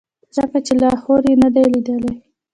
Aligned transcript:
ځکه 0.35 0.57
چې 0.65 0.73
لاهور 0.81 1.21
یې 1.29 1.35
نه 1.41 1.49
دی 1.55 1.65
لیدلی. 1.73 2.13